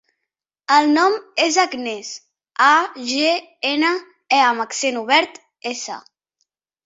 [0.75, 1.17] El nom
[1.47, 2.09] és Agnès:
[2.69, 2.71] a,
[3.11, 3.35] ge,
[3.73, 3.93] ena,
[4.37, 5.37] e amb accent obert,
[5.73, 5.99] essa.